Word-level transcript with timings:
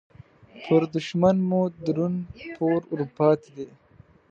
پر 0.65 0.81
دوښمن 0.93 1.35
مو 1.49 1.61
درون 1.85 2.13
پور 2.55 2.79
ورپاتې 2.91 3.49
دې 3.55 3.67